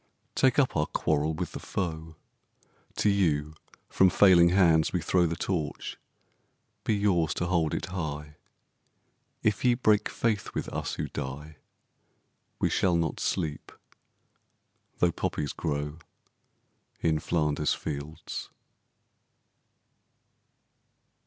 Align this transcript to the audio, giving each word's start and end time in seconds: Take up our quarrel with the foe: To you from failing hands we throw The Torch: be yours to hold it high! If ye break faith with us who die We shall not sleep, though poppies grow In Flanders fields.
Take 0.33 0.57
up 0.57 0.75
our 0.75 0.87
quarrel 0.87 1.35
with 1.35 1.51
the 1.51 1.59
foe: 1.59 2.15
To 2.95 3.07
you 3.07 3.53
from 3.87 4.09
failing 4.09 4.49
hands 4.49 4.91
we 4.91 4.99
throw 4.99 5.27
The 5.27 5.35
Torch: 5.35 5.95
be 6.83 6.95
yours 6.95 7.35
to 7.35 7.45
hold 7.45 7.75
it 7.75 7.85
high! 7.85 8.37
If 9.43 9.63
ye 9.63 9.75
break 9.75 10.09
faith 10.09 10.55
with 10.55 10.67
us 10.69 10.95
who 10.95 11.07
die 11.09 11.57
We 12.57 12.67
shall 12.67 12.95
not 12.95 13.19
sleep, 13.19 13.71
though 14.97 15.11
poppies 15.11 15.53
grow 15.53 15.99
In 17.01 17.19
Flanders 17.19 17.75
fields. 17.75 18.49